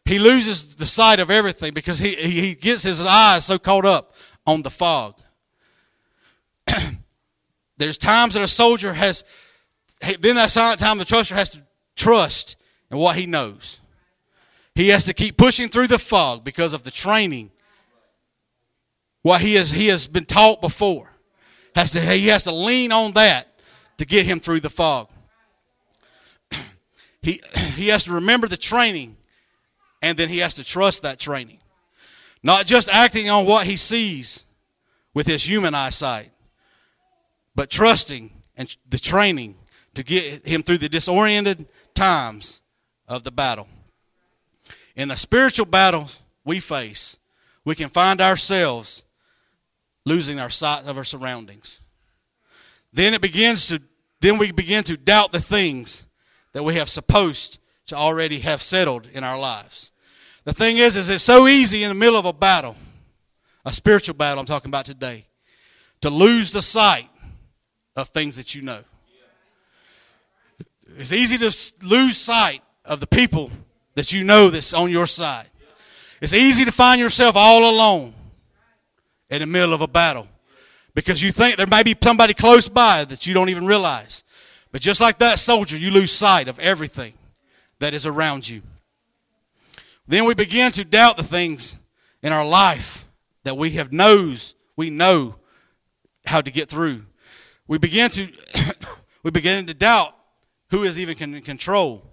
He 0.04 0.18
loses 0.18 0.76
the 0.76 0.86
sight 0.86 1.18
of 1.18 1.30
everything 1.30 1.74
because 1.74 1.98
he, 1.98 2.14
he 2.14 2.54
gets 2.54 2.84
his 2.84 3.00
eyes 3.00 3.44
so 3.44 3.58
caught 3.58 3.84
up 3.84 4.14
on 4.46 4.62
the 4.62 4.70
fog. 4.70 5.18
There's 7.76 7.98
times 7.98 8.34
that 8.34 8.42
a 8.42 8.48
soldier 8.48 8.92
has, 8.92 9.24
then 10.20 10.36
that 10.36 10.50
time 10.78 10.98
the 10.98 11.04
trustor 11.04 11.34
has 11.34 11.50
to 11.50 11.62
trust 11.96 12.56
in 12.90 12.98
what 12.98 13.16
he 13.16 13.26
knows. 13.26 13.80
He 14.76 14.90
has 14.90 15.04
to 15.06 15.14
keep 15.14 15.36
pushing 15.36 15.68
through 15.68 15.88
the 15.88 15.98
fog 15.98 16.44
because 16.44 16.72
of 16.72 16.84
the 16.84 16.90
training, 16.90 17.50
what 19.22 19.40
he 19.40 19.54
has, 19.54 19.70
he 19.72 19.88
has 19.88 20.06
been 20.06 20.26
taught 20.26 20.60
before. 20.60 21.10
Has 21.74 21.90
to, 21.92 22.00
he 22.00 22.28
has 22.28 22.44
to 22.44 22.52
lean 22.52 22.92
on 22.92 23.12
that 23.12 23.48
to 23.98 24.04
get 24.04 24.24
him 24.24 24.38
through 24.38 24.60
the 24.60 24.70
fog. 24.70 25.10
He, 27.26 27.40
he 27.74 27.88
has 27.88 28.04
to 28.04 28.12
remember 28.12 28.46
the 28.46 28.56
training 28.56 29.16
and 30.00 30.16
then 30.16 30.28
he 30.28 30.38
has 30.38 30.54
to 30.54 30.64
trust 30.64 31.02
that 31.02 31.18
training. 31.18 31.58
Not 32.42 32.66
just 32.66 32.88
acting 32.88 33.28
on 33.28 33.44
what 33.44 33.66
he 33.66 33.76
sees 33.76 34.44
with 35.12 35.26
his 35.26 35.48
human 35.48 35.74
eyesight, 35.74 36.30
but 37.54 37.68
trusting 37.68 38.30
and 38.56 38.74
the 38.88 38.98
training 38.98 39.56
to 39.94 40.04
get 40.04 40.46
him 40.46 40.62
through 40.62 40.78
the 40.78 40.88
disoriented 40.88 41.66
times 41.94 42.62
of 43.08 43.24
the 43.24 43.32
battle. 43.32 43.68
In 44.94 45.08
the 45.08 45.16
spiritual 45.16 45.66
battles 45.66 46.22
we 46.44 46.60
face, 46.60 47.18
we 47.64 47.74
can 47.74 47.88
find 47.88 48.20
ourselves 48.20 49.04
losing 50.04 50.38
our 50.38 50.50
sight 50.50 50.86
of 50.86 50.96
our 50.96 51.04
surroundings. 51.04 51.80
Then 52.92 53.12
it 53.14 53.20
begins 53.20 53.66
to 53.68 53.82
then 54.20 54.38
we 54.38 54.50
begin 54.50 54.82
to 54.84 54.96
doubt 54.96 55.32
the 55.32 55.40
things 55.40 56.05
that 56.56 56.62
we 56.62 56.76
have 56.76 56.88
supposed 56.88 57.58
to 57.84 57.94
already 57.94 58.38
have 58.38 58.62
settled 58.62 59.06
in 59.12 59.22
our 59.22 59.38
lives. 59.38 59.92
The 60.44 60.54
thing 60.54 60.78
is, 60.78 60.96
is 60.96 61.10
it's 61.10 61.22
so 61.22 61.46
easy 61.46 61.82
in 61.82 61.90
the 61.90 61.94
middle 61.94 62.16
of 62.18 62.24
a 62.24 62.32
battle, 62.32 62.76
a 63.66 63.74
spiritual 63.74 64.14
battle 64.14 64.40
I'm 64.40 64.46
talking 64.46 64.70
about 64.70 64.86
today, 64.86 65.26
to 66.00 66.08
lose 66.08 66.52
the 66.52 66.62
sight 66.62 67.10
of 67.94 68.08
things 68.08 68.36
that 68.36 68.54
you 68.54 68.62
know. 68.62 68.78
It's 70.96 71.12
easy 71.12 71.36
to 71.36 71.54
lose 71.86 72.16
sight 72.16 72.62
of 72.86 73.00
the 73.00 73.06
people 73.06 73.50
that 73.94 74.14
you 74.14 74.24
know 74.24 74.48
that's 74.48 74.72
on 74.72 74.90
your 74.90 75.06
side. 75.06 75.50
It's 76.22 76.32
easy 76.32 76.64
to 76.64 76.72
find 76.72 76.98
yourself 76.98 77.36
all 77.36 77.70
alone 77.70 78.14
in 79.28 79.40
the 79.40 79.46
middle 79.46 79.74
of 79.74 79.82
a 79.82 79.88
battle 79.88 80.26
because 80.94 81.22
you 81.22 81.32
think 81.32 81.58
there 81.58 81.66
may 81.66 81.82
be 81.82 81.94
somebody 82.02 82.32
close 82.32 82.66
by 82.66 83.04
that 83.04 83.26
you 83.26 83.34
don't 83.34 83.50
even 83.50 83.66
realize. 83.66 84.24
But 84.76 84.82
just 84.82 85.00
like 85.00 85.20
that 85.20 85.38
soldier, 85.38 85.78
you 85.78 85.90
lose 85.90 86.12
sight 86.12 86.48
of 86.48 86.58
everything 86.58 87.14
that 87.78 87.94
is 87.94 88.04
around 88.04 88.46
you. 88.46 88.60
Then 90.06 90.26
we 90.26 90.34
begin 90.34 90.70
to 90.72 90.84
doubt 90.84 91.16
the 91.16 91.22
things 91.22 91.78
in 92.22 92.30
our 92.30 92.44
life 92.44 93.06
that 93.44 93.56
we 93.56 93.70
have 93.70 93.90
knows, 93.90 94.54
we 94.76 94.90
know 94.90 95.36
how 96.26 96.42
to 96.42 96.50
get 96.50 96.68
through. 96.68 97.06
We 97.66 97.78
begin 97.78 98.10
to 98.10 98.28
we 99.22 99.30
begin 99.30 99.64
to 99.64 99.72
doubt 99.72 100.14
who 100.68 100.82
is 100.82 100.98
even 100.98 101.34
in 101.34 101.40
control 101.40 102.12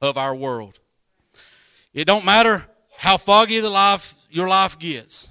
of 0.00 0.16
our 0.16 0.34
world. 0.34 0.80
It 1.92 2.06
don't 2.06 2.24
matter 2.24 2.64
how 2.96 3.18
foggy 3.18 3.60
the 3.60 3.68
life 3.68 4.14
your 4.30 4.48
life 4.48 4.78
gets. 4.78 5.28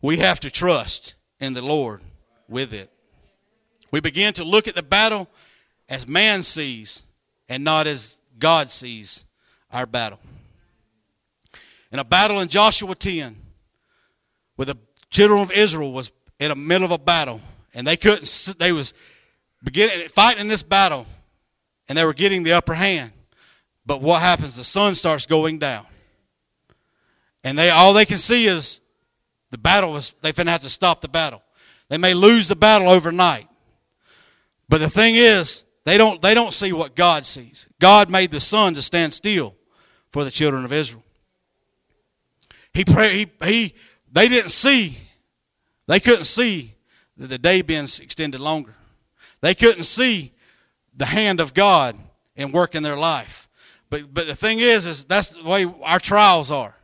We 0.00 0.16
have 0.16 0.40
to 0.40 0.50
trust 0.50 1.14
in 1.38 1.54
the 1.54 1.62
Lord 1.62 2.00
with 2.48 2.72
it. 2.72 2.91
We 3.92 4.00
begin 4.00 4.32
to 4.34 4.44
look 4.44 4.66
at 4.66 4.74
the 4.74 4.82
battle 4.82 5.28
as 5.88 6.08
man 6.08 6.42
sees 6.42 7.02
and 7.48 7.62
not 7.62 7.86
as 7.86 8.16
God 8.38 8.70
sees 8.70 9.24
our 9.70 9.86
battle. 9.86 10.18
In 11.92 11.98
a 11.98 12.04
battle 12.04 12.40
in 12.40 12.48
Joshua 12.48 12.94
10, 12.94 13.36
where 14.56 14.66
the 14.66 14.78
children 15.10 15.40
of 15.40 15.52
Israel 15.52 15.92
was 15.92 16.10
in 16.40 16.48
the 16.48 16.56
middle 16.56 16.86
of 16.86 16.90
a 16.90 16.98
battle, 16.98 17.40
and 17.74 17.86
they 17.86 17.96
couldn't, 17.96 18.54
they 18.58 18.72
was 18.72 18.94
beginning 19.62 20.08
fighting 20.08 20.48
this 20.48 20.62
battle, 20.62 21.06
and 21.88 21.96
they 21.96 22.04
were 22.04 22.14
getting 22.14 22.42
the 22.42 22.52
upper 22.52 22.74
hand. 22.74 23.12
But 23.84 24.00
what 24.00 24.22
happens? 24.22 24.56
The 24.56 24.64
sun 24.64 24.94
starts 24.94 25.26
going 25.26 25.58
down, 25.58 25.84
and 27.44 27.58
they 27.58 27.68
all 27.68 27.92
they 27.92 28.06
can 28.06 28.18
see 28.18 28.46
is 28.46 28.80
the 29.50 29.58
battle 29.58 29.96
is. 29.96 30.14
They 30.22 30.32
finna 30.32 30.48
have 30.48 30.62
to 30.62 30.70
stop 30.70 31.02
the 31.02 31.08
battle. 31.08 31.42
They 31.88 31.98
may 31.98 32.14
lose 32.14 32.48
the 32.48 32.56
battle 32.56 32.88
overnight, 32.88 33.48
but 34.68 34.78
the 34.78 34.90
thing 34.90 35.14
is, 35.14 35.64
they 35.84 35.98
don't 35.98 36.22
they 36.22 36.34
don't 36.34 36.52
see 36.52 36.72
what 36.72 36.94
God 36.94 37.26
sees. 37.26 37.68
God 37.80 38.08
made 38.10 38.30
the 38.30 38.40
sun 38.40 38.74
to 38.74 38.82
stand 38.82 39.12
still 39.12 39.54
for 40.10 40.24
the 40.24 40.30
children 40.30 40.64
of 40.64 40.72
Israel. 40.72 41.02
He, 42.74 42.84
he, 42.86 43.26
he, 43.44 43.74
they 44.10 44.28
didn't 44.28 44.50
see, 44.50 44.96
they 45.86 46.00
couldn't 46.00 46.24
see 46.24 46.74
that 47.16 47.26
the 47.26 47.38
day 47.38 47.62
being 47.62 47.84
extended 47.84 48.40
longer. 48.40 48.74
They 49.40 49.54
couldn't 49.54 49.84
see 49.84 50.32
the 50.94 51.06
hand 51.06 51.40
of 51.40 51.52
God 51.52 51.96
in 52.36 52.52
work 52.52 52.74
in 52.74 52.82
their 52.82 52.96
life. 52.96 53.48
But, 53.90 54.12
but 54.12 54.26
the 54.26 54.34
thing 54.34 54.58
is, 54.58 54.86
is 54.86 55.04
that's 55.04 55.30
the 55.30 55.48
way 55.48 55.66
our 55.82 55.98
trials 55.98 56.50
are. 56.50 56.74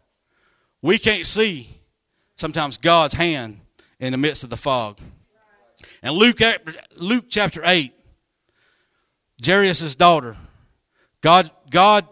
We 0.83 0.99
can't 0.99 1.27
see 1.27 1.69
sometimes 2.37 2.77
God's 2.77 3.15
hand 3.15 3.61
in 3.99 4.13
the 4.13 4.19
midst 4.19 4.45
of 4.45 4.51
the 4.51 4.57
fog. 4.57 4.99
And 6.03 6.15
Luke, 6.15 6.41
Luke 6.97 7.27
chapter 7.29 7.63
8, 7.65 7.93
Jairus' 9.45 9.95
daughter, 9.95 10.37
God, 11.21 11.51
God 11.71 12.07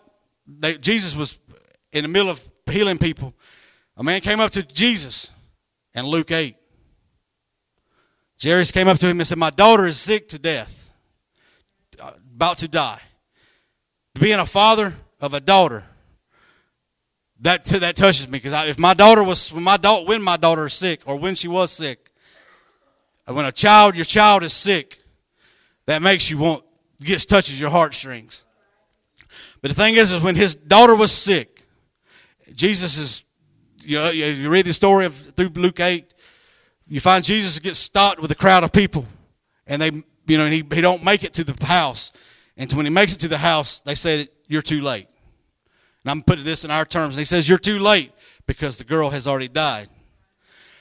they, 0.47 0.79
Jesus 0.79 1.15
was 1.15 1.39
in 1.93 2.03
the 2.03 2.09
middle 2.09 2.31
of 2.31 2.47
healing 2.71 2.99
people. 2.99 3.35
A 3.97 4.05
man 4.05 4.21
came 4.21 4.41
up 4.41 4.51
to 4.53 4.63
Jesus 4.63 5.31
and 5.95 6.07
Luke 6.07 6.31
8. 6.31 6.57
Jairus 8.43 8.71
came 8.71 8.89
up 8.89 8.99
to 8.99 9.09
him 9.09 9.19
and 9.19 9.27
said, 9.27 9.39
My 9.39 9.51
daughter 9.51 9.87
is 9.87 9.99
sick 9.99 10.29
to 10.31 10.39
death, 10.39 10.93
about 12.35 12.59
to 12.59 12.69
die. 12.69 13.01
Being 14.15 14.39
a 14.39 14.47
father 14.47 14.95
of 15.21 15.35
a 15.35 15.41
daughter, 15.41 15.87
that 17.41 17.65
that 17.65 17.97
touches 17.97 18.29
me 18.29 18.39
because 18.39 18.69
if 18.69 18.79
my 18.79 18.95
daughter 18.95 19.23
was 19.23 19.53
when 19.53 19.63
my 19.63 19.77
daughter 19.77 20.07
when 20.07 20.23
my 20.23 20.39
daughter 20.39 20.67
is 20.67 20.73
sick 20.73 21.03
or 21.05 21.19
when 21.19 21.35
she 21.35 21.49
was 21.49 21.71
sick, 21.71 22.06
when 23.35 23.45
a 23.45 23.53
child 23.53 23.97
your 23.97 24.05
child 24.05 24.43
is 24.43 24.53
sick, 24.53 24.99
that 25.87 26.03
makes 26.03 26.31
you 26.31 26.39
want 26.39 26.65
gets 27.01 27.25
touches 27.25 27.61
your 27.61 27.71
heartstrings. 27.71 28.45
But 29.61 29.69
the 29.69 29.75
thing 29.75 29.95
is, 29.95 30.13
is 30.13 30.23
when 30.23 30.37
his 30.37 30.55
daughter 30.55 30.95
was 30.95 31.13
sick, 31.13 31.67
Jesus 32.55 32.99
is 32.99 33.25
you 33.83 33.99
know 33.99 34.11
you 34.11 34.49
read 34.49 34.67
the 34.67 34.73
story 34.73 35.07
of 35.07 35.15
through 35.15 35.49
Luke 35.51 35.81
eight, 35.81 36.13
you 36.87 37.01
find 37.01 37.25
Jesus 37.25 37.59
gets 37.59 37.79
stopped 37.79 38.21
with 38.21 38.31
a 38.31 38.37
crowd 38.37 38.65
of 38.65 38.73
people, 38.73 39.07
and 39.67 39.83
they 39.83 39.91
you 40.27 40.39
know 40.39 40.47
he 40.47 40.65
he 40.73 40.81
don't 40.81 41.05
make 41.05 41.25
it 41.25 41.33
to 41.35 41.45
the 41.45 41.67
house, 41.67 42.13
and 42.57 42.73
when 42.73 42.87
he 42.87 42.91
makes 42.91 43.15
it 43.15 43.19
to 43.19 43.29
the 43.29 43.39
house, 43.39 43.81
they 43.81 43.95
say 43.95 44.29
you're 44.49 44.63
too 44.63 44.83
late. 44.83 45.09
And 46.07 46.13
I'm 46.13 46.23
putting 46.23 46.45
this 46.45 46.65
in 46.65 46.71
our 46.71 46.85
terms. 46.85 47.15
And 47.15 47.19
he 47.19 47.25
says, 47.25 47.49
You're 47.49 47.59
too 47.59 47.81
late 47.81 48.13
because 48.47 48.79
the 48.79 48.85
girl 48.85 49.11
has 49.11 49.27
already 49.27 49.49
died. 49.49 49.89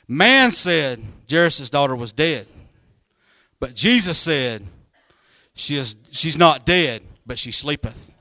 Man 0.07 0.51
said 0.51 1.03
Jairus' 1.29 1.69
daughter 1.69 1.95
was 1.95 2.11
dead. 2.11 2.47
But 3.59 3.73
Jesus 3.73 4.17
said, 4.17 4.63
she 5.53 5.75
is, 5.75 5.95
She's 6.11 6.37
not 6.37 6.65
dead, 6.65 7.01
but 7.25 7.39
she 7.39 7.51
sleepeth. 7.51 8.13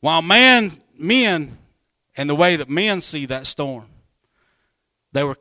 While 0.00 0.22
man, 0.22 0.72
men, 0.98 1.58
and 2.16 2.28
the 2.28 2.34
way 2.34 2.56
that 2.56 2.68
men 2.68 3.00
see 3.00 3.26
that 3.26 3.46
storm, 3.46 3.86
they 5.12 5.24
were 5.24 5.36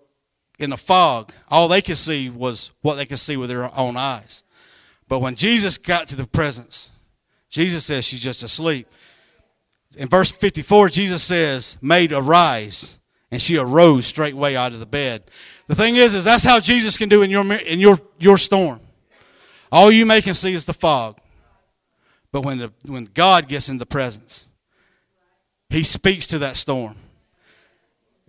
in 0.59 0.71
a 0.73 0.77
fog. 0.77 1.31
All 1.49 1.67
they 1.67 1.81
could 1.81 1.97
see 1.97 2.29
was 2.29 2.71
what 2.81 2.95
they 2.95 3.05
could 3.05 3.19
see 3.19 3.37
with 3.37 3.49
their 3.49 3.69
own 3.77 3.97
eyes. 3.97 4.43
But 5.07 5.19
when 5.19 5.35
Jesus 5.35 5.77
got 5.77 6.07
to 6.09 6.15
the 6.15 6.27
presence, 6.27 6.91
Jesus 7.49 7.85
says 7.85 8.05
she's 8.05 8.19
just 8.19 8.43
asleep 8.43 8.87
in 9.97 10.09
verse 10.09 10.31
54, 10.31 10.89
Jesus 10.89 11.23
says, 11.23 11.77
maid 11.81 12.11
arise, 12.11 12.99
and 13.35 13.41
she 13.41 13.57
arose 13.57 14.05
straightway 14.05 14.55
out 14.55 14.71
of 14.71 14.79
the 14.79 14.85
bed. 14.85 15.21
The 15.67 15.75
thing 15.75 15.97
is, 15.97 16.15
is 16.15 16.23
that's 16.23 16.45
how 16.45 16.61
Jesus 16.61 16.97
can 16.97 17.09
do 17.09 17.21
in 17.21 17.29
your, 17.29 17.43
in 17.51 17.81
your, 17.81 17.99
your 18.17 18.37
storm. 18.37 18.79
All 19.73 19.91
you 19.91 20.05
may 20.05 20.21
can 20.21 20.33
see 20.33 20.53
is 20.53 20.63
the 20.63 20.71
fog. 20.71 21.17
But 22.31 22.45
when, 22.45 22.59
the, 22.59 22.71
when 22.85 23.09
God 23.13 23.49
gets 23.49 23.67
in 23.67 23.77
the 23.77 23.85
presence, 23.85 24.47
He 25.69 25.83
speaks 25.83 26.27
to 26.27 26.39
that 26.39 26.55
storm. 26.55 26.95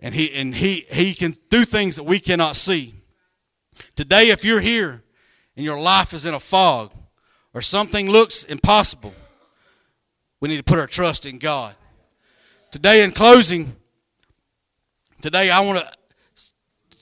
And 0.01 0.13
he, 0.13 0.33
and 0.33 0.53
he, 0.53 0.85
he 0.91 1.13
can 1.13 1.35
do 1.49 1.63
things 1.63 1.95
that 1.95 2.03
we 2.03 2.19
cannot 2.19 2.57
see. 2.57 2.93
Today, 3.95 4.29
if 4.29 4.43
you're 4.43 4.59
here 4.59 5.05
and 5.55 5.63
your 5.63 5.79
life 5.79 6.13
is 6.13 6.25
in 6.25 6.33
a 6.33 6.39
fog 6.41 6.91
or 7.53 7.61
something 7.61 8.09
looks 8.09 8.43
impossible, 8.43 9.15
we 10.41 10.49
need 10.49 10.57
to 10.57 10.63
put 10.63 10.79
our 10.79 10.85
trust 10.85 11.25
in 11.25 11.37
God. 11.37 11.75
Today, 12.71 13.03
in 13.03 13.11
closing, 13.11 13.77
today 15.21 15.49
I 15.49 15.59
want 15.61 15.79
to. 15.79 15.87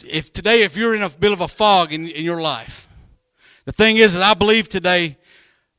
If 0.08 0.32
today, 0.32 0.64
if 0.64 0.78
you're 0.78 0.96
in 0.96 1.02
a 1.02 1.10
bit 1.10 1.32
of 1.32 1.42
a 1.42 1.48
fog 1.48 1.92
in, 1.94 2.08
in 2.08 2.24
your 2.24 2.42
life, 2.42 2.88
the 3.66 3.72
thing 3.72 3.98
is 3.98 4.14
that 4.14 4.24
I 4.24 4.34
believe 4.34 4.68
today 4.68 5.18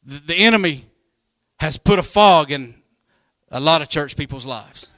the, 0.04 0.18
the 0.18 0.34
enemy 0.34 0.86
has 1.58 1.76
put 1.76 1.98
a 1.98 2.02
fog 2.02 2.50
in 2.50 2.74
a 3.50 3.60
lot 3.60 3.82
of 3.82 3.88
church 3.88 4.16
people's 4.16 4.46
lives. 4.46 4.90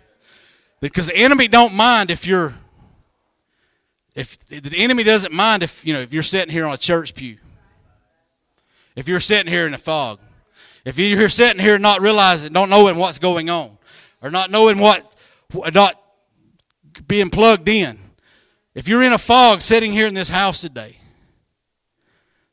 Because 0.80 1.06
the 1.06 1.16
enemy 1.16 1.48
don't 1.48 1.74
mind 1.74 2.10
if 2.10 2.26
you're 2.26 2.54
if 4.14 4.38
the 4.48 4.76
enemy 4.76 5.02
doesn't 5.02 5.32
mind 5.32 5.62
if 5.62 5.84
you 5.84 5.92
know 5.92 6.00
if 6.00 6.12
you're 6.12 6.22
sitting 6.22 6.52
here 6.52 6.64
on 6.64 6.72
a 6.72 6.78
church 6.78 7.14
pew. 7.14 7.38
If 8.96 9.06
you're 9.06 9.20
sitting 9.20 9.52
here 9.52 9.66
in 9.66 9.74
a 9.74 9.78
fog. 9.78 10.18
If 10.84 10.98
you're 10.98 11.28
sitting 11.28 11.60
here 11.62 11.78
not 11.78 12.00
realizing, 12.00 12.52
don't 12.52 12.70
knowing 12.70 12.96
what's 12.96 13.18
going 13.18 13.50
on, 13.50 13.76
or 14.22 14.30
not 14.30 14.50
knowing 14.50 14.78
what, 14.78 15.02
not 15.74 16.00
being 17.06 17.30
plugged 17.30 17.68
in, 17.68 17.98
if 18.74 18.88
you're 18.88 19.02
in 19.02 19.12
a 19.12 19.18
fog 19.18 19.62
sitting 19.62 19.92
here 19.92 20.06
in 20.06 20.14
this 20.14 20.28
house 20.28 20.60
today, 20.60 20.98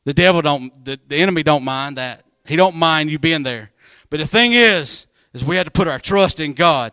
the 0.04 0.14
devil 0.14 0.42
don't, 0.42 0.84
the, 0.84 0.98
the 1.08 1.16
enemy 1.16 1.42
don't 1.42 1.64
mind 1.64 1.98
that. 1.98 2.24
He 2.44 2.56
don't 2.56 2.76
mind 2.76 3.10
you 3.10 3.18
being 3.18 3.42
there. 3.42 3.70
But 4.08 4.18
the 4.18 4.26
thing 4.26 4.52
is, 4.52 5.06
is 5.32 5.44
we 5.44 5.56
had 5.56 5.66
to 5.66 5.70
put 5.70 5.88
our 5.88 5.98
trust 5.98 6.40
in 6.40 6.54
God. 6.54 6.92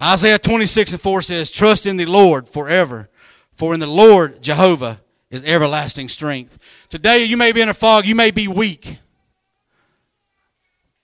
Isaiah 0.00 0.38
26 0.38 0.92
and 0.92 1.00
4 1.00 1.22
says, 1.22 1.50
Trust 1.50 1.86
in 1.86 1.96
the 1.96 2.06
Lord 2.06 2.48
forever, 2.48 3.08
for 3.52 3.74
in 3.74 3.80
the 3.80 3.86
Lord 3.86 4.42
Jehovah 4.42 5.00
is 5.30 5.44
everlasting 5.44 6.08
strength. 6.08 6.58
Today 6.88 7.24
you 7.24 7.36
may 7.36 7.52
be 7.52 7.60
in 7.60 7.68
a 7.68 7.74
fog, 7.74 8.06
you 8.06 8.14
may 8.14 8.30
be 8.30 8.48
weak. 8.48 8.98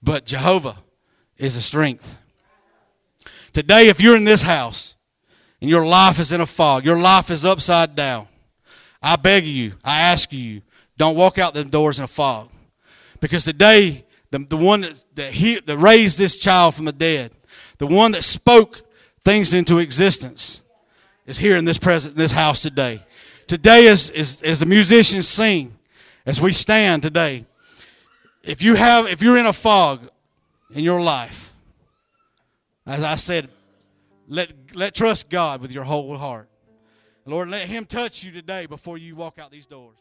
But 0.03 0.27
Jehovah 0.27 0.79
is 1.37 1.57
a 1.57 1.63
strength. 1.63 2.19
Today, 3.53 3.89
if 3.89 4.01
you're 4.01 4.17
in 4.17 4.25
this 4.25 4.43
house 4.43 4.97
and 5.63 5.71
your 5.71 5.87
life 5.87 6.19
is 6.19 6.33
in 6.33 6.41
a 6.41 6.47
fog, 6.47 6.85
your 6.85 6.99
life 6.99 7.31
is 7.31 7.45
upside 7.45 7.95
down, 7.95 8.27
I 9.01 9.15
beg 9.15 9.45
you, 9.45 9.75
I 9.85 10.01
ask 10.01 10.33
you, 10.33 10.61
don't 10.99 11.17
walk 11.17 11.39
out 11.39 11.55
the 11.55 11.63
doors 11.63 12.01
in 12.01 12.05
a 12.05 12.09
fog. 12.09 12.51
Because 13.21 13.45
today, 13.45 14.05
the, 14.33 14.41
the 14.41 14.57
one 14.57 14.81
that, 14.81 15.05
that, 15.15 15.33
he, 15.33 15.61
that 15.61 15.79
raised 15.79 16.19
this 16.19 16.37
child 16.37 16.75
from 16.75 16.87
the 16.87 16.93
dead, 16.93 17.31
the 17.79 17.87
one 17.87 18.11
that 18.11 18.25
spoke 18.25 18.81
things 19.25 19.55
into 19.55 19.79
existence, 19.79 20.63
is 21.27 21.39
here 21.39 21.57
in 21.57 21.65
this 21.65 21.79
present, 21.79 22.15
in 22.15 22.19
this 22.19 22.33
house 22.33 22.59
today. 22.59 23.01
Today, 23.47 23.87
as, 23.87 24.11
as, 24.11 24.43
as 24.43 24.59
the 24.59 24.67
musicians 24.67 25.29
sing, 25.29 25.77
as 26.27 26.41
we 26.41 26.53
stand 26.53 27.05
today, 27.05 27.45
if 28.43 28.65
you 28.65 28.75
have 28.75 29.07
if 29.07 29.23
you're 29.23 29.39
in 29.39 29.47
a 29.47 29.53
fog 29.53 30.09
in 30.75 30.83
your 30.83 31.01
life, 31.01 31.53
as 32.85 33.05
I 33.05 33.15
said, 33.15 33.49
let 34.29 34.75
let 34.75 34.95
trust 34.95 35.29
God 35.29 35.61
with 35.61 35.73
your 35.73 35.85
whole 35.85 36.17
heart. 36.17 36.49
Lord, 37.25 37.49
let 37.49 37.69
him 37.69 37.85
touch 37.85 38.25
you 38.25 38.33
today 38.33 38.67
before 38.67 38.99
you 38.99 39.15
walk 39.15 39.39
out 39.39 39.51
these 39.51 39.67
doors. 39.67 39.99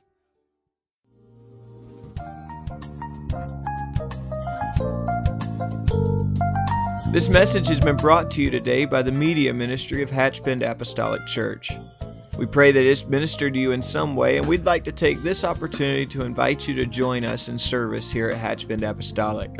This 7.12 7.30
message 7.30 7.68
has 7.68 7.80
been 7.80 7.98
brought 7.98 8.32
to 8.32 8.42
you 8.42 8.50
today 8.50 8.86
by 8.86 9.02
the 9.02 9.12
media 9.12 9.54
ministry 9.54 10.02
of 10.02 10.10
Hatchbend 10.10 10.62
Apostolic 10.62 11.28
Church. 11.28 11.72
We 12.40 12.46
pray 12.46 12.72
that 12.72 12.84
it's 12.84 13.06
ministered 13.06 13.54
to 13.54 13.60
you 13.60 13.74
in 13.74 13.82
some 13.82 14.16
way, 14.16 14.38
and 14.38 14.48
we'd 14.48 14.66
like 14.66 14.86
to 14.86 14.92
take 14.92 15.22
this 15.22 15.44
opportunity 15.44 16.06
to 16.08 16.24
invite 16.24 16.68
you 16.68 16.76
to 16.76 16.86
join 16.86 17.26
us 17.26 17.50
in 17.50 17.60
service 17.60 18.10
here 18.10 18.30
at 18.30 18.38
Hatchbend 18.38 18.90
Apostolic. 18.90 19.60